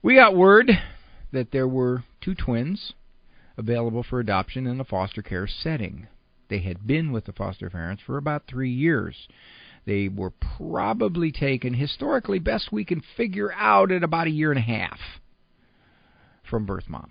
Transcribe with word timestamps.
We 0.00 0.14
got 0.14 0.36
word 0.36 0.70
that 1.32 1.50
there 1.50 1.66
were 1.66 2.04
two 2.20 2.34
twins 2.34 2.92
available 3.56 4.04
for 4.04 4.20
adoption 4.20 4.66
in 4.66 4.80
a 4.80 4.84
foster 4.84 5.22
care 5.22 5.48
setting. 5.48 6.06
They 6.48 6.60
had 6.60 6.86
been 6.86 7.10
with 7.10 7.24
the 7.24 7.32
foster 7.32 7.68
parents 7.68 8.02
for 8.06 8.16
about 8.16 8.44
three 8.46 8.70
years. 8.70 9.26
They 9.86 10.08
were 10.08 10.32
probably 10.56 11.32
taken, 11.32 11.74
historically, 11.74 12.38
best 12.38 12.70
we 12.70 12.84
can 12.84 13.02
figure 13.16 13.52
out, 13.52 13.90
at 13.90 14.04
about 14.04 14.28
a 14.28 14.30
year 14.30 14.50
and 14.50 14.58
a 14.58 14.62
half 14.62 15.00
from 16.48 16.64
birth 16.64 16.88
mom. 16.88 17.10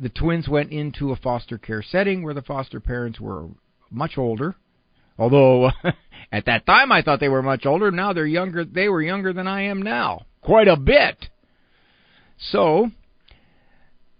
The 0.00 0.08
twins 0.08 0.48
went 0.48 0.72
into 0.72 1.12
a 1.12 1.16
foster 1.16 1.58
care 1.58 1.82
setting 1.82 2.22
where 2.22 2.34
the 2.34 2.42
foster 2.42 2.80
parents 2.80 3.20
were 3.20 3.48
much 3.90 4.16
older. 4.16 4.56
Although 5.18 5.70
at 6.32 6.46
that 6.46 6.64
time 6.64 6.90
I 6.90 7.02
thought 7.02 7.20
they 7.20 7.28
were 7.28 7.42
much 7.42 7.66
older, 7.66 7.90
now 7.90 8.14
they're 8.14 8.26
younger. 8.26 8.64
They 8.64 8.88
were 8.88 9.02
younger 9.02 9.34
than 9.34 9.46
I 9.46 9.62
am 9.62 9.82
now, 9.82 10.26
quite 10.42 10.68
a 10.68 10.76
bit. 10.76 11.28
So 12.38 12.90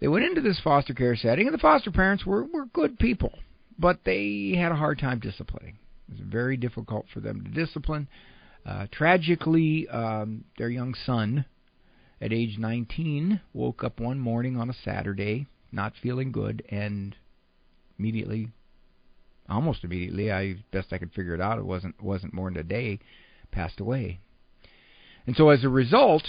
they 0.01 0.09
went 0.09 0.25
into 0.25 0.41
this 0.41 0.61
foster 0.63 0.95
care 0.95 1.17
setting, 1.17 1.47
and 1.47 1.55
the 1.55 1.59
foster 1.59 1.91
parents 1.91 2.27
were 2.27 2.45
were 2.45 2.67
good 2.67 2.99
people, 2.99 3.33
but 3.79 4.01
they 4.05 4.55
had 4.57 4.73
a 4.73 4.77
hard 4.77 4.99
time 4.99 5.21
disciplining. 5.21 5.79
It 6.09 6.19
was 6.19 6.29
very 6.29 6.57
difficult 6.57 7.07
for 7.13 7.21
them 7.21 7.45
to 7.45 7.51
discipline. 7.51 8.09
Uh, 8.67 8.87
tragically, 8.91 9.89
um, 9.89 10.45
their 10.59 10.69
young 10.69 10.95
son, 11.07 11.47
at 12.21 12.33
age 12.33 12.59
19, 12.59 13.41
woke 13.55 13.83
up 13.83 13.99
one 14.01 14.19
morning 14.19 14.59
on 14.59 14.69
a 14.69 14.75
Saturday 14.85 15.47
not 15.73 15.93
feeling 16.03 16.33
good, 16.33 16.63
and 16.69 17.17
immediately, 17.99 18.49
almost 19.49 19.85
immediately, 19.85 20.33
I 20.33 20.57
best 20.73 20.93
I 20.93 20.99
could 20.99 21.13
figure 21.13 21.35
it 21.35 21.41
out, 21.41 21.59
it 21.59 21.65
wasn't 21.65 22.01
wasn't 22.03 22.35
more 22.35 22.51
than 22.51 22.59
a 22.59 22.65
day, 22.65 22.99
passed 23.51 23.81
away. 23.81 24.21
And 25.27 25.37
so 25.37 25.51
as 25.51 25.65
a 25.65 25.69
result, 25.69 26.25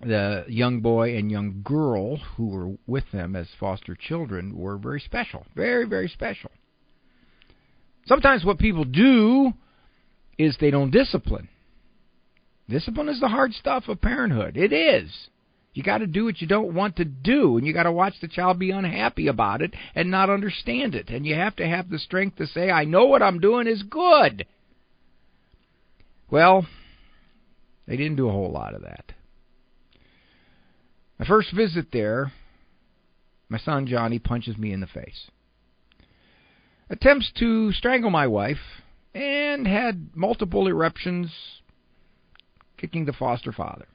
the 0.00 0.44
young 0.48 0.80
boy 0.80 1.16
and 1.16 1.30
young 1.30 1.62
girl 1.62 2.16
who 2.16 2.48
were 2.48 2.76
with 2.86 3.04
them 3.12 3.36
as 3.36 3.48
foster 3.58 3.94
children 3.94 4.56
were 4.56 4.76
very 4.76 5.00
special, 5.00 5.46
very 5.54 5.86
very 5.86 6.08
special. 6.08 6.50
Sometimes 8.06 8.44
what 8.44 8.58
people 8.58 8.84
do 8.84 9.52
is 10.36 10.56
they 10.60 10.70
don't 10.70 10.90
discipline. 10.90 11.48
Discipline 12.68 13.08
is 13.08 13.20
the 13.20 13.28
hard 13.28 13.52
stuff 13.54 13.88
of 13.88 14.00
parenthood. 14.00 14.56
It 14.56 14.72
is. 14.72 15.10
You 15.74 15.82
got 15.82 15.98
to 15.98 16.06
do 16.06 16.24
what 16.24 16.40
you 16.40 16.46
don't 16.46 16.74
want 16.74 16.96
to 16.96 17.04
do, 17.04 17.56
and 17.56 17.66
you 17.66 17.72
got 17.72 17.82
to 17.82 17.92
watch 17.92 18.14
the 18.20 18.28
child 18.28 18.58
be 18.58 18.70
unhappy 18.70 19.26
about 19.26 19.60
it 19.60 19.74
and 19.94 20.10
not 20.10 20.30
understand 20.30 20.94
it. 20.94 21.08
And 21.10 21.26
you 21.26 21.34
have 21.34 21.56
to 21.56 21.66
have 21.66 21.90
the 21.90 21.98
strength 21.98 22.36
to 22.36 22.46
say, 22.46 22.70
I 22.70 22.84
know 22.84 23.06
what 23.06 23.22
I'm 23.22 23.40
doing 23.40 23.66
is 23.66 23.82
good. 23.82 24.46
Well, 26.30 26.66
they 27.86 27.96
didn't 27.96 28.16
do 28.16 28.28
a 28.28 28.32
whole 28.32 28.50
lot 28.50 28.74
of 28.74 28.82
that. 28.82 29.12
My 31.18 31.26
first 31.26 31.52
visit 31.52 31.86
there, 31.92 32.32
my 33.48 33.58
son 33.58 33.86
Johnny 33.86 34.18
punches 34.18 34.58
me 34.58 34.72
in 34.72 34.80
the 34.80 34.86
face. 34.86 35.30
Attempts 36.90 37.32
to 37.38 37.72
strangle 37.72 38.10
my 38.10 38.26
wife 38.26 38.82
and 39.14 39.66
had 39.66 40.10
multiple 40.14 40.66
eruptions 40.66 41.30
kicking 42.76 43.04
the 43.04 43.12
foster 43.12 43.52
father. 43.52 43.86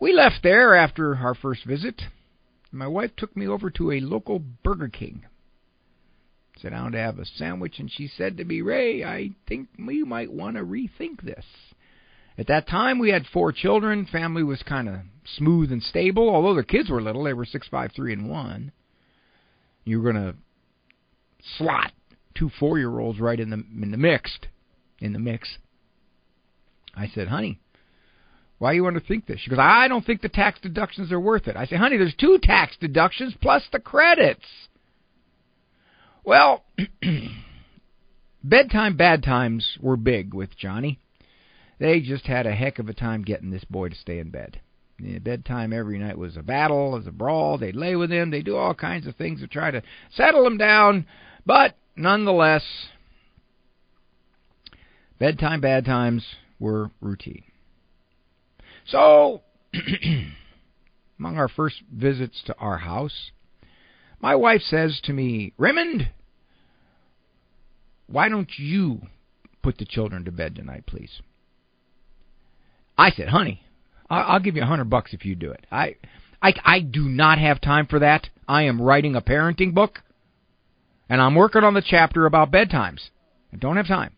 We 0.00 0.12
left 0.12 0.42
there 0.42 0.74
after 0.74 1.14
our 1.16 1.34
first 1.34 1.64
visit. 1.64 2.02
My 2.72 2.88
wife 2.88 3.12
took 3.16 3.36
me 3.36 3.46
over 3.46 3.70
to 3.70 3.92
a 3.92 4.00
local 4.00 4.40
Burger 4.40 4.88
King. 4.88 5.26
Sat 6.60 6.72
down 6.72 6.92
to 6.92 6.98
have 6.98 7.18
a 7.18 7.24
sandwich, 7.24 7.78
and 7.78 7.90
she 7.90 8.08
said 8.08 8.36
to 8.36 8.44
me, 8.44 8.62
Ray, 8.62 9.04
I 9.04 9.30
think 9.46 9.68
we 9.78 10.02
might 10.02 10.32
want 10.32 10.56
to 10.56 10.64
rethink 10.64 11.22
this. 11.22 11.44
At 12.42 12.48
that 12.48 12.66
time, 12.66 12.98
we 12.98 13.10
had 13.10 13.24
four 13.32 13.52
children. 13.52 14.04
Family 14.04 14.42
was 14.42 14.60
kind 14.64 14.88
of 14.88 14.96
smooth 15.36 15.70
and 15.70 15.80
stable, 15.80 16.28
although 16.28 16.56
the 16.56 16.64
kids 16.64 16.90
were 16.90 17.00
little. 17.00 17.22
They 17.22 17.34
were 17.34 17.44
six, 17.44 17.68
five, 17.68 17.92
three, 17.94 18.12
and 18.12 18.28
one. 18.28 18.72
You 19.84 20.02
were 20.02 20.12
going 20.12 20.24
to 20.24 20.34
slot 21.56 21.92
two 22.34 22.50
four-year-olds 22.58 23.20
right 23.20 23.38
in 23.38 23.50
the 23.50 23.62
in 23.80 23.92
the 23.92 23.96
mixed 23.96 24.48
in 24.98 25.12
the 25.12 25.20
mix. 25.20 25.56
I 26.96 27.06
said, 27.14 27.28
honey, 27.28 27.60
why 28.58 28.72
you 28.72 28.82
want 28.82 28.96
to 28.96 29.06
think 29.06 29.26
this? 29.26 29.38
She 29.38 29.48
goes, 29.48 29.60
I 29.60 29.86
don't 29.86 30.04
think 30.04 30.20
the 30.20 30.28
tax 30.28 30.58
deductions 30.60 31.12
are 31.12 31.20
worth 31.20 31.46
it. 31.46 31.56
I 31.56 31.66
say, 31.66 31.76
honey, 31.76 31.96
there's 31.96 32.16
two 32.18 32.40
tax 32.42 32.76
deductions 32.80 33.34
plus 33.40 33.62
the 33.70 33.78
credits. 33.78 34.46
Well, 36.24 36.64
bedtime 38.42 38.96
bad 38.96 39.22
times 39.22 39.78
were 39.80 39.96
big 39.96 40.34
with 40.34 40.58
Johnny. 40.58 40.98
They 41.82 42.00
just 42.00 42.28
had 42.28 42.46
a 42.46 42.54
heck 42.54 42.78
of 42.78 42.88
a 42.88 42.94
time 42.94 43.22
getting 43.22 43.50
this 43.50 43.64
boy 43.64 43.88
to 43.88 43.96
stay 43.96 44.20
in 44.20 44.30
bed. 44.30 44.60
Bedtime 45.00 45.72
every 45.72 45.98
night 45.98 46.16
was 46.16 46.36
a 46.36 46.42
battle, 46.42 46.92
was 46.92 47.08
a 47.08 47.10
brawl. 47.10 47.58
They'd 47.58 47.74
lay 47.74 47.96
with 47.96 48.08
him. 48.08 48.30
They'd 48.30 48.44
do 48.44 48.56
all 48.56 48.72
kinds 48.72 49.08
of 49.08 49.16
things 49.16 49.40
to 49.40 49.48
try 49.48 49.72
to 49.72 49.82
settle 50.14 50.46
him 50.46 50.58
down. 50.58 51.06
But 51.44 51.76
nonetheless, 51.96 52.62
bedtime 55.18 55.60
bad 55.60 55.84
times 55.84 56.24
were 56.60 56.92
routine. 57.00 57.42
So, 58.86 59.42
among 61.18 61.36
our 61.36 61.48
first 61.48 61.82
visits 61.92 62.44
to 62.46 62.56
our 62.58 62.78
house, 62.78 63.32
my 64.20 64.36
wife 64.36 64.62
says 64.62 65.00
to 65.02 65.12
me, 65.12 65.52
Raymond, 65.58 66.10
why 68.06 68.28
don't 68.28 68.56
you 68.56 69.00
put 69.64 69.78
the 69.78 69.84
children 69.84 70.24
to 70.26 70.30
bed 70.30 70.54
tonight, 70.54 70.86
please? 70.86 71.20
I 73.02 73.10
said, 73.10 73.30
honey, 73.30 73.64
I'll 74.08 74.38
give 74.38 74.54
you 74.54 74.62
a 74.62 74.66
hundred 74.66 74.88
bucks 74.88 75.12
if 75.12 75.24
you 75.24 75.34
do 75.34 75.50
it. 75.50 75.66
I, 75.72 75.96
I, 76.40 76.54
I 76.64 76.78
do 76.78 77.08
not 77.08 77.38
have 77.38 77.60
time 77.60 77.88
for 77.88 77.98
that. 77.98 78.28
I 78.46 78.62
am 78.62 78.80
writing 78.80 79.16
a 79.16 79.20
parenting 79.20 79.74
book, 79.74 79.98
and 81.08 81.20
I'm 81.20 81.34
working 81.34 81.64
on 81.64 81.74
the 81.74 81.82
chapter 81.84 82.26
about 82.26 82.52
bedtimes. 82.52 83.00
I 83.52 83.56
don't 83.56 83.76
have 83.76 83.88
time. 83.88 84.12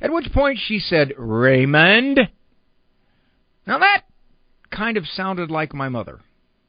At 0.00 0.12
which 0.12 0.32
point 0.32 0.60
she 0.62 0.78
said, 0.78 1.14
Raymond, 1.18 2.20
now 3.66 3.78
that 3.80 4.04
kind 4.70 4.96
of 4.96 5.04
sounded 5.08 5.50
like 5.50 5.74
my 5.74 5.88
mother 5.88 6.20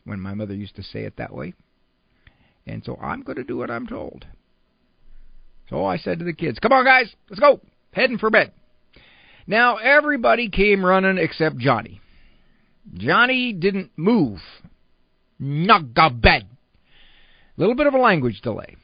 when 0.06 0.20
my 0.20 0.34
mother 0.34 0.56
used 0.56 0.76
to 0.78 0.84
say 0.84 1.04
it 1.04 1.18
that 1.18 1.36
way. 1.36 1.54
And 2.66 2.84
so 2.84 2.98
I'm 3.00 3.22
going 3.22 3.38
to 3.38 3.44
do 3.44 3.58
what 3.58 3.70
I'm 3.70 3.86
told. 3.86 4.26
So 5.70 5.86
I 5.86 5.98
said 5.98 6.18
to 6.18 6.26
the 6.26 6.34
kids, 6.34 6.58
Come 6.58 6.72
on, 6.72 6.84
guys, 6.84 7.14
let's 7.30 7.40
go. 7.40 7.62
Heading 7.92 8.18
for 8.18 8.32
bed. 8.32 8.54
Now 9.48 9.78
everybody 9.78 10.50
came 10.50 10.86
running 10.86 11.18
except 11.18 11.58
Johnny. 11.58 12.02
Johnny 12.94 13.54
didn't 13.54 13.92
move. 13.96 14.40
Nugga 15.42 16.22
bed. 16.22 16.48
A 17.58 17.60
little 17.60 17.76
bit 17.76 17.88
of 17.88 17.94
a 17.94 18.00
language 18.00 18.42
delay. 18.42 18.76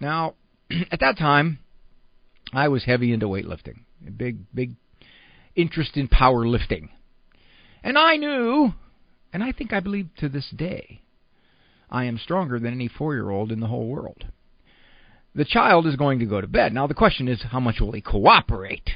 Now, 0.00 0.34
at 0.90 1.00
that 1.00 1.16
time, 1.16 1.60
I 2.52 2.68
was 2.68 2.84
heavy 2.84 3.12
into 3.12 3.26
weightlifting. 3.26 3.80
A 4.06 4.10
big, 4.10 4.38
big 4.52 4.74
interest 5.54 5.96
in 5.96 6.08
powerlifting. 6.08 6.88
And 7.82 7.96
I 7.96 8.16
knew, 8.16 8.74
and 9.32 9.42
I 9.42 9.52
think 9.52 9.72
I 9.72 9.80
believe 9.80 10.08
to 10.18 10.28
this 10.28 10.50
day, 10.54 11.02
I 11.90 12.04
am 12.04 12.18
stronger 12.18 12.58
than 12.58 12.72
any 12.72 12.88
four 12.88 13.14
year 13.14 13.30
old 13.30 13.52
in 13.52 13.60
the 13.60 13.66
whole 13.66 13.86
world. 13.86 14.24
The 15.34 15.44
child 15.44 15.86
is 15.86 15.96
going 15.96 16.20
to 16.20 16.26
go 16.26 16.40
to 16.40 16.46
bed. 16.46 16.72
Now, 16.72 16.86
the 16.86 16.94
question 16.94 17.28
is, 17.28 17.42
how 17.50 17.60
much 17.60 17.80
will 17.80 17.92
he 17.92 18.00
cooperate? 18.00 18.88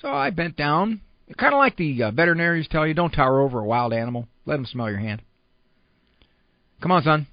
So 0.00 0.08
I 0.08 0.30
bent 0.30 0.56
down, 0.56 1.02
kind 1.36 1.52
of 1.52 1.58
like 1.58 1.76
the 1.76 2.04
uh, 2.04 2.10
veterinarians 2.10 2.68
tell 2.68 2.86
you 2.86 2.94
don't 2.94 3.10
tower 3.10 3.40
over 3.40 3.60
a 3.60 3.64
wild 3.64 3.92
animal, 3.92 4.28
let 4.46 4.58
him 4.58 4.66
smell 4.66 4.88
your 4.88 4.98
hand. 4.98 5.22
Come 6.80 6.92
on, 6.92 7.02
son. 7.02 7.26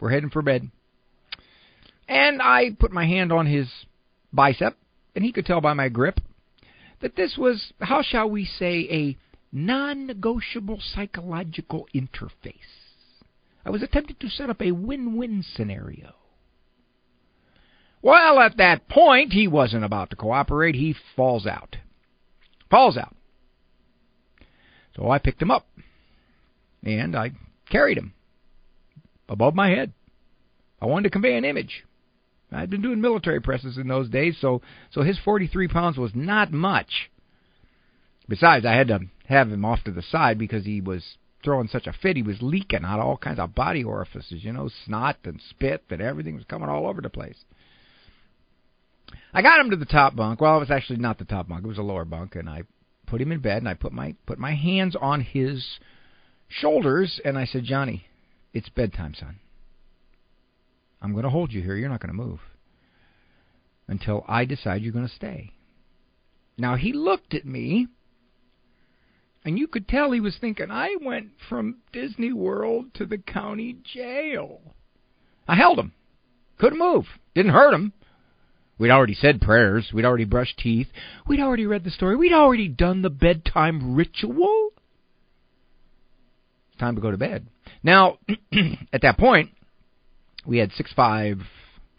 We're 0.00 0.10
heading 0.10 0.30
for 0.30 0.42
bed. 0.42 0.70
And 2.08 2.40
I 2.40 2.70
put 2.78 2.92
my 2.92 3.06
hand 3.06 3.32
on 3.32 3.46
his 3.46 3.68
bicep, 4.32 4.76
and 5.14 5.24
he 5.24 5.32
could 5.32 5.46
tell 5.46 5.60
by 5.60 5.74
my 5.74 5.88
grip 5.88 6.20
that 7.00 7.16
this 7.16 7.36
was, 7.36 7.72
how 7.80 8.02
shall 8.02 8.30
we 8.30 8.44
say, 8.44 8.88
a 8.90 9.16
non 9.52 10.06
negotiable 10.06 10.80
psychological 10.80 11.86
interface. 11.94 12.54
I 13.64 13.70
was 13.70 13.82
attempting 13.82 14.16
to 14.20 14.28
set 14.28 14.50
up 14.50 14.60
a 14.60 14.72
win 14.72 15.16
win 15.16 15.44
scenario. 15.54 16.14
Well, 18.04 18.38
at 18.38 18.58
that 18.58 18.86
point, 18.86 19.32
he 19.32 19.48
wasn't 19.48 19.82
about 19.82 20.10
to 20.10 20.16
cooperate. 20.16 20.74
He 20.74 20.94
falls 21.16 21.46
out. 21.46 21.78
Falls 22.70 22.98
out. 22.98 23.16
So 24.94 25.10
I 25.10 25.18
picked 25.18 25.40
him 25.40 25.50
up. 25.50 25.66
And 26.84 27.16
I 27.16 27.30
carried 27.70 27.96
him 27.96 28.12
above 29.26 29.54
my 29.54 29.70
head. 29.70 29.94
I 30.82 30.86
wanted 30.86 31.04
to 31.04 31.10
convey 31.12 31.34
an 31.34 31.46
image. 31.46 31.84
I'd 32.52 32.68
been 32.68 32.82
doing 32.82 33.00
military 33.00 33.40
presses 33.40 33.78
in 33.78 33.88
those 33.88 34.10
days, 34.10 34.36
so 34.38 34.60
so 34.90 35.00
his 35.00 35.18
43 35.24 35.66
pounds 35.68 35.96
was 35.96 36.12
not 36.14 36.52
much. 36.52 37.10
Besides, 38.28 38.66
I 38.66 38.74
had 38.74 38.88
to 38.88 39.00
have 39.28 39.50
him 39.50 39.64
off 39.64 39.82
to 39.84 39.90
the 39.90 40.02
side 40.02 40.38
because 40.38 40.66
he 40.66 40.82
was 40.82 41.02
throwing 41.42 41.68
such 41.68 41.86
a 41.86 41.92
fit. 41.94 42.16
He 42.16 42.22
was 42.22 42.42
leaking 42.42 42.84
out 42.84 43.00
all 43.00 43.16
kinds 43.16 43.38
of 43.38 43.54
body 43.54 43.82
orifices, 43.82 44.44
you 44.44 44.52
know, 44.52 44.68
snot 44.84 45.16
and 45.24 45.40
spit 45.48 45.84
and 45.88 46.02
everything 46.02 46.34
was 46.34 46.44
coming 46.44 46.68
all 46.68 46.86
over 46.86 47.00
the 47.00 47.08
place. 47.08 47.46
I 49.34 49.42
got 49.42 49.58
him 49.58 49.70
to 49.70 49.76
the 49.76 49.84
top 49.84 50.14
bunk. 50.14 50.40
Well, 50.40 50.56
it 50.56 50.60
was 50.60 50.70
actually 50.70 51.00
not 51.00 51.18
the 51.18 51.24
top 51.24 51.48
bunk; 51.48 51.64
it 51.64 51.68
was 51.68 51.78
a 51.78 51.82
lower 51.82 52.04
bunk, 52.04 52.36
and 52.36 52.48
I 52.48 52.62
put 53.06 53.20
him 53.20 53.32
in 53.32 53.40
bed, 53.40 53.58
and 53.58 53.68
I 53.68 53.74
put 53.74 53.92
my 53.92 54.14
put 54.26 54.38
my 54.38 54.54
hands 54.54 54.96
on 54.98 55.20
his 55.20 55.80
shoulders, 56.48 57.20
and 57.24 57.36
I 57.36 57.44
said, 57.44 57.64
Johnny, 57.64 58.06
it's 58.52 58.68
bedtime, 58.68 59.14
son. 59.14 59.40
I'm 61.02 61.12
going 61.12 61.24
to 61.24 61.30
hold 61.30 61.52
you 61.52 61.62
here. 61.62 61.74
You're 61.74 61.88
not 61.88 62.00
going 62.00 62.16
to 62.16 62.22
move 62.22 62.40
until 63.88 64.24
I 64.28 64.44
decide 64.44 64.82
you're 64.82 64.92
going 64.92 65.08
to 65.08 65.14
stay. 65.14 65.52
Now 66.56 66.76
he 66.76 66.92
looked 66.92 67.34
at 67.34 67.44
me, 67.44 67.88
and 69.44 69.58
you 69.58 69.66
could 69.66 69.88
tell 69.88 70.12
he 70.12 70.20
was 70.20 70.38
thinking, 70.40 70.70
I 70.70 70.96
went 71.02 71.30
from 71.48 71.78
Disney 71.92 72.32
World 72.32 72.94
to 72.94 73.04
the 73.04 73.18
county 73.18 73.76
jail. 73.82 74.60
I 75.48 75.56
held 75.56 75.78
him. 75.78 75.92
Couldn't 76.58 76.78
move. 76.78 77.04
Didn't 77.34 77.52
hurt 77.52 77.74
him. 77.74 77.92
We'd 78.78 78.90
already 78.90 79.14
said 79.14 79.40
prayers. 79.40 79.90
We'd 79.92 80.04
already 80.04 80.24
brushed 80.24 80.58
teeth. 80.58 80.88
We'd 81.26 81.40
already 81.40 81.66
read 81.66 81.84
the 81.84 81.90
story. 81.90 82.16
We'd 82.16 82.32
already 82.32 82.68
done 82.68 83.02
the 83.02 83.10
bedtime 83.10 83.94
ritual. 83.94 84.70
It's 86.70 86.80
time 86.80 86.96
to 86.96 87.00
go 87.00 87.10
to 87.10 87.16
bed. 87.16 87.46
Now, 87.82 88.18
at 88.92 89.02
that 89.02 89.18
point, 89.18 89.50
we 90.44 90.58
had 90.58 90.72
six 90.72 90.92
five 90.92 91.38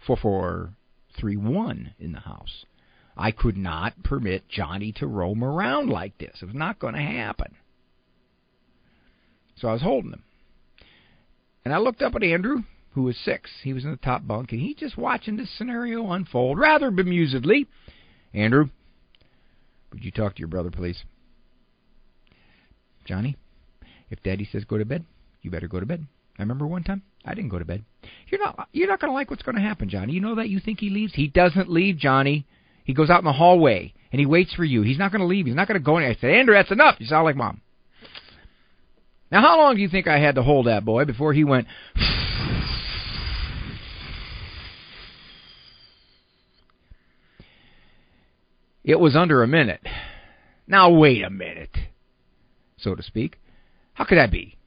four 0.06 0.18
four 0.18 0.70
three 1.18 1.38
one 1.38 1.94
in 2.00 2.12
the 2.12 2.20
house. 2.20 2.66
I 3.18 3.32
could 3.32 3.56
not 3.56 4.04
permit 4.04 4.50
Johnny 4.50 4.92
to 4.98 5.08
roam 5.08 5.44
around 5.44 5.90
like 5.90 6.18
this. 6.18 6.40
It 6.42 6.46
was 6.46 6.56
not 6.56 6.80
going 6.80 6.96
to 6.96 7.02
happen. 7.02 7.56
So 9.58 9.70
I 9.70 9.74
was 9.74 9.82
holding 9.82 10.12
him. 10.12 10.24
And 11.64 11.74
I 11.74 11.78
looked 11.78 12.02
up 12.02 12.14
at 12.16 12.24
Andrew, 12.24 12.64
who 12.96 13.04
was 13.04 13.18
six. 13.18 13.52
He 13.62 13.74
was 13.74 13.84
in 13.84 13.92
the 13.92 13.98
top 13.98 14.26
bunk, 14.26 14.54
and 14.54 14.62
he 14.62 14.74
just 14.74 14.98
watching 14.98 15.36
this 15.36 15.50
scenario 15.58 16.12
unfold 16.12 16.58
rather 16.58 16.90
bemusedly. 16.90 17.68
Andrew, 18.34 18.70
would 19.92 20.04
you 20.04 20.12
talk 20.12 20.36
to 20.36 20.40
your 20.40 20.48
brother, 20.48 20.72
please? 20.72 21.04
Johnny, 23.04 23.36
if 24.10 24.24
Daddy 24.24 24.48
says 24.50 24.64
go 24.64 24.78
to 24.78 24.86
bed, 24.86 25.06
you 25.42 25.52
better 25.52 25.68
go 25.68 25.80
to 25.80 25.86
bed. 25.86 26.08
I 26.40 26.42
remember 26.42 26.66
one 26.66 26.84
time 26.84 27.04
I 27.26 27.34
didn't 27.34 27.50
go 27.50 27.60
to 27.60 27.66
bed. 27.66 27.84
You're 28.30 28.40
not 28.40 28.70
you're 28.72 28.88
not 28.88 29.00
going 29.00 29.12
to 29.12 29.14
like 29.14 29.30
what's 29.30 29.44
going 29.44 29.56
to 29.56 29.62
happen, 29.62 29.90
Johnny. 29.90 30.14
You 30.14 30.22
know 30.22 30.36
that 30.36 30.50
you 30.50 30.60
think 30.60 30.80
he 30.80 30.90
leaves. 30.90 31.14
He 31.14 31.28
doesn't 31.28 31.70
leave, 31.70 31.98
Johnny. 31.98 32.46
He 32.86 32.94
goes 32.94 33.10
out 33.10 33.20
in 33.20 33.26
the 33.26 33.34
hallway 33.34 33.94
and 34.12 34.20
he 34.20 34.26
waits 34.26 34.54
for 34.54 34.64
you. 34.64 34.84
He's 34.84 34.98
not 34.98 35.12
going 35.12 35.22
to 35.22 35.28
leave. 35.28 35.46
He's 35.46 35.56
not 35.56 35.68
going 35.68 35.80
to 35.80 35.84
go 35.84 35.98
anywhere. 35.98 36.16
I 36.18 36.22
said, 36.22 36.32
Andrew, 36.32 36.56
that's 36.56 36.72
enough. 36.72 36.96
You 37.00 37.08
sound 37.08 37.26
like 37.26 37.36
mom. 37.36 37.62
Now, 39.32 39.42
how 39.42 39.58
long 39.58 39.76
do 39.76 39.82
you 39.82 39.90
think 39.90 40.08
I 40.08 40.20
had 40.20 40.36
to 40.36 40.44
hold 40.44 40.68
that 40.68 40.86
boy 40.86 41.06
before 41.06 41.34
he 41.34 41.44
went? 41.44 41.68
It 48.86 49.00
was 49.00 49.16
under 49.16 49.42
a 49.42 49.48
minute. 49.48 49.82
Now, 50.68 50.92
wait 50.92 51.24
a 51.24 51.30
minute, 51.32 51.76
so 52.78 52.94
to 52.94 53.02
speak. 53.02 53.40
How 53.94 54.06
could 54.06 54.20
that 54.20 54.32
be? 54.32 54.58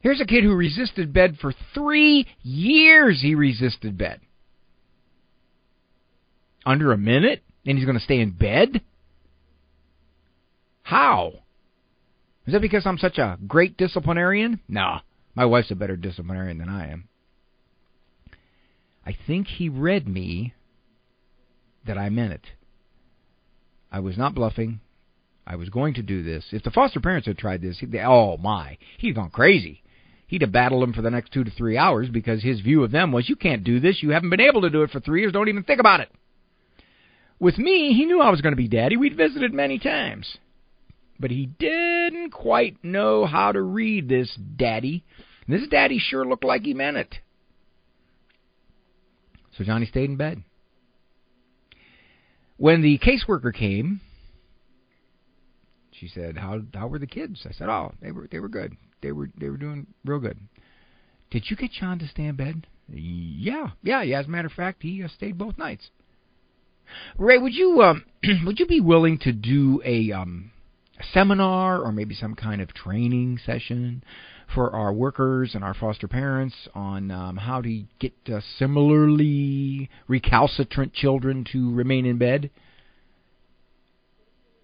Here's 0.00 0.20
a 0.20 0.26
kid 0.26 0.44
who 0.44 0.54
resisted 0.54 1.14
bed 1.14 1.38
for 1.40 1.54
three 1.72 2.26
years. 2.42 3.20
He 3.22 3.34
resisted 3.34 3.96
bed. 3.96 4.20
Under 6.66 6.92
a 6.92 6.98
minute? 6.98 7.42
And 7.66 7.78
he's 7.78 7.86
going 7.86 7.98
to 7.98 8.04
stay 8.04 8.20
in 8.20 8.30
bed? 8.32 8.82
How? 10.82 11.32
Is 12.46 12.52
that 12.52 12.60
because 12.60 12.86
I'm 12.86 12.98
such 12.98 13.16
a 13.16 13.38
great 13.46 13.78
disciplinarian? 13.78 14.60
No. 14.68 14.98
My 15.34 15.46
wife's 15.46 15.70
a 15.70 15.74
better 15.74 15.96
disciplinarian 15.96 16.58
than 16.58 16.68
I 16.68 16.90
am. 16.90 17.08
I 19.06 19.16
think 19.26 19.46
he 19.46 19.70
read 19.70 20.06
me 20.06 20.52
that 21.86 21.96
I 21.96 22.10
meant 22.10 22.34
it. 22.34 22.44
I 23.90 24.00
was 24.00 24.18
not 24.18 24.34
bluffing. 24.34 24.80
I 25.46 25.56
was 25.56 25.70
going 25.70 25.94
to 25.94 26.02
do 26.02 26.22
this. 26.22 26.44
If 26.52 26.62
the 26.62 26.70
foster 26.70 27.00
parents 27.00 27.26
had 27.26 27.38
tried 27.38 27.62
this, 27.62 27.82
oh 28.04 28.36
my, 28.36 28.76
he'd 28.98 29.14
gone 29.14 29.30
crazy. 29.30 29.82
He'd 30.26 30.42
have 30.42 30.52
battled 30.52 30.82
them 30.82 30.92
for 30.92 31.00
the 31.00 31.10
next 31.10 31.32
two 31.32 31.42
to 31.42 31.50
three 31.50 31.78
hours 31.78 32.10
because 32.10 32.42
his 32.42 32.60
view 32.60 32.84
of 32.84 32.90
them 32.90 33.12
was, 33.12 33.30
you 33.30 33.36
can't 33.36 33.64
do 33.64 33.80
this. 33.80 34.02
You 34.02 34.10
haven't 34.10 34.28
been 34.28 34.42
able 34.42 34.60
to 34.60 34.70
do 34.70 34.82
it 34.82 34.90
for 34.90 35.00
three 35.00 35.22
years. 35.22 35.32
Don't 35.32 35.48
even 35.48 35.62
think 35.62 35.80
about 35.80 36.00
it. 36.00 36.10
With 37.40 37.56
me, 37.56 37.94
he 37.94 38.04
knew 38.04 38.20
I 38.20 38.30
was 38.30 38.42
going 38.42 38.52
to 38.52 38.56
be 38.56 38.68
daddy. 38.68 38.98
We'd 38.98 39.16
visited 39.16 39.54
many 39.54 39.78
times. 39.78 40.36
But 41.18 41.30
he 41.30 41.46
didn't 41.46 42.30
quite 42.30 42.84
know 42.84 43.24
how 43.24 43.52
to 43.52 43.62
read 43.62 44.08
this 44.08 44.36
daddy. 44.56 45.02
And 45.46 45.58
this 45.58 45.68
daddy 45.68 45.98
sure 45.98 46.26
looked 46.26 46.44
like 46.44 46.62
he 46.62 46.74
meant 46.74 46.98
it. 46.98 47.14
So 49.56 49.64
Johnny 49.64 49.86
stayed 49.86 50.10
in 50.10 50.16
bed. 50.16 50.42
When 52.58 52.82
the 52.82 52.98
caseworker 52.98 53.54
came, 53.54 54.00
she 55.92 56.08
said, 56.08 56.36
"How 56.36 56.60
how 56.74 56.88
were 56.88 56.98
the 56.98 57.06
kids?" 57.06 57.46
I 57.48 57.52
said, 57.52 57.68
"Oh, 57.68 57.92
they 58.02 58.10
were 58.10 58.28
they 58.30 58.40
were 58.40 58.48
good. 58.48 58.76
They 59.00 59.12
were 59.12 59.30
they 59.38 59.48
were 59.48 59.56
doing 59.56 59.86
real 60.04 60.18
good." 60.18 60.38
Did 61.30 61.50
you 61.50 61.56
get 61.56 61.72
John 61.72 61.98
to 62.00 62.08
stay 62.08 62.24
in 62.24 62.36
bed? 62.36 62.66
Yeah, 62.88 63.70
yeah, 63.82 64.02
yeah. 64.02 64.18
As 64.18 64.26
a 64.26 64.30
matter 64.30 64.46
of 64.46 64.52
fact, 64.52 64.82
he 64.82 65.02
uh, 65.02 65.08
stayed 65.08 65.38
both 65.38 65.56
nights. 65.56 65.90
Ray, 67.16 67.38
would 67.38 67.54
you 67.54 67.80
um 67.82 68.04
would 68.44 68.58
you 68.58 68.66
be 68.66 68.80
willing 68.80 69.18
to 69.18 69.32
do 69.32 69.80
a 69.84 70.10
um 70.12 70.50
a 70.98 71.04
seminar 71.12 71.80
or 71.80 71.92
maybe 71.92 72.14
some 72.14 72.34
kind 72.34 72.60
of 72.60 72.74
training 72.74 73.38
session 73.44 74.02
for 74.54 74.74
our 74.74 74.92
workers 74.92 75.54
and 75.54 75.62
our 75.62 75.74
foster 75.74 76.08
parents 76.08 76.54
on 76.74 77.10
um, 77.10 77.36
how 77.36 77.60
to 77.60 77.82
get 77.98 78.12
uh, 78.32 78.40
similarly 78.58 79.90
recalcitrant 80.06 80.92
children 80.94 81.44
to 81.52 81.72
remain 81.74 82.06
in 82.06 82.18
bed? 82.18 82.50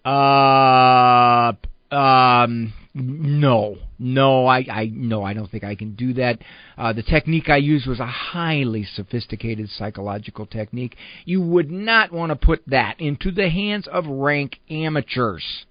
Uh, 0.03 1.53
um, 1.91 2.73
no, 2.93 3.77
no, 3.99 4.45
I, 4.45 4.65
I, 4.71 4.91
no, 4.93 5.23
I 5.23 5.33
don't 5.33 5.49
think 5.49 5.63
I 5.63 5.75
can 5.75 5.95
do 5.95 6.13
that. 6.13 6.39
Uh, 6.77 6.93
the 6.93 7.03
technique 7.03 7.49
I 7.49 7.57
used 7.57 7.87
was 7.87 7.99
a 7.99 8.05
highly 8.05 8.87
sophisticated 8.95 9.69
psychological 9.69 10.45
technique. 10.45 10.95
You 11.25 11.41
would 11.41 11.71
not 11.71 12.11
want 12.11 12.29
to 12.29 12.35
put 12.35 12.61
that 12.67 12.99
into 12.99 13.31
the 13.31 13.49
hands 13.49 13.87
of 13.87 14.05
rank 14.07 14.59
amateurs. 14.69 15.65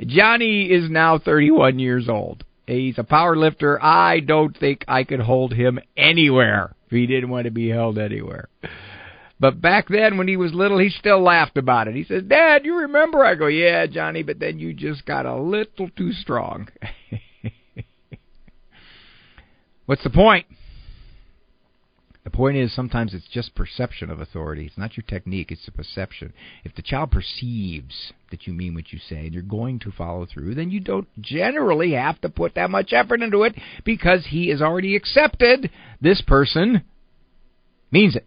Johnny 0.00 0.66
is 0.66 0.90
now 0.90 1.18
31 1.18 1.78
years 1.78 2.08
old. 2.08 2.44
He's 2.66 2.98
a 2.98 3.04
power 3.04 3.36
lifter. 3.36 3.82
I 3.82 4.20
don't 4.20 4.56
think 4.56 4.84
I 4.88 5.04
could 5.04 5.20
hold 5.20 5.52
him 5.52 5.78
anywhere 5.96 6.74
if 6.86 6.92
he 6.92 7.06
didn't 7.06 7.30
want 7.30 7.44
to 7.44 7.50
be 7.50 7.68
held 7.68 7.98
anywhere. 7.98 8.48
But 9.38 9.60
back 9.60 9.88
then, 9.88 10.16
when 10.16 10.28
he 10.28 10.36
was 10.36 10.54
little, 10.54 10.78
he 10.78 10.88
still 10.88 11.22
laughed 11.22 11.58
about 11.58 11.88
it. 11.88 11.94
He 11.94 12.04
says, 12.04 12.22
Dad, 12.24 12.64
you 12.64 12.76
remember? 12.80 13.24
I 13.24 13.34
go, 13.34 13.46
Yeah, 13.46 13.86
Johnny, 13.86 14.22
but 14.22 14.38
then 14.38 14.58
you 14.58 14.72
just 14.72 15.04
got 15.04 15.26
a 15.26 15.36
little 15.36 15.90
too 15.90 16.12
strong. 16.12 16.68
What's 19.86 20.02
the 20.02 20.10
point? 20.10 20.46
The 22.26 22.32
point 22.32 22.56
is 22.56 22.74
sometimes 22.74 23.14
it's 23.14 23.28
just 23.28 23.54
perception 23.54 24.10
of 24.10 24.18
authority. 24.18 24.66
It's 24.66 24.76
not 24.76 24.96
your 24.96 25.04
technique, 25.06 25.52
it's 25.52 25.64
the 25.64 25.70
perception. 25.70 26.32
If 26.64 26.74
the 26.74 26.82
child 26.82 27.12
perceives 27.12 28.12
that 28.32 28.48
you 28.48 28.52
mean 28.52 28.74
what 28.74 28.92
you 28.92 28.98
say 28.98 29.26
and 29.26 29.32
you're 29.32 29.44
going 29.44 29.78
to 29.78 29.92
follow 29.92 30.26
through, 30.26 30.56
then 30.56 30.72
you 30.72 30.80
don't 30.80 31.06
generally 31.20 31.92
have 31.92 32.20
to 32.22 32.28
put 32.28 32.56
that 32.56 32.68
much 32.68 32.92
effort 32.92 33.22
into 33.22 33.44
it 33.44 33.54
because 33.84 34.26
he 34.30 34.48
has 34.48 34.60
already 34.60 34.96
accepted 34.96 35.70
this 36.00 36.20
person 36.20 36.82
means 37.92 38.16
it. 38.16 38.26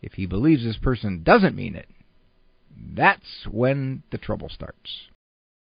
If 0.00 0.12
he 0.12 0.26
believes 0.26 0.62
this 0.62 0.78
person 0.78 1.24
doesn't 1.24 1.56
mean 1.56 1.74
it, 1.74 1.88
that's 2.94 3.44
when 3.50 4.04
the 4.12 4.18
trouble 4.18 4.48
starts. 4.48 5.08